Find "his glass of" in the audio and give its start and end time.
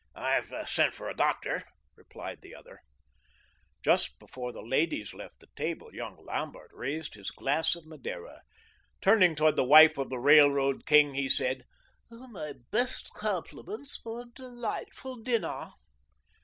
7.13-7.85